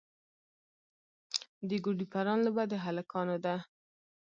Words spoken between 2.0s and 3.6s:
پران لوبه د هلکانو ده.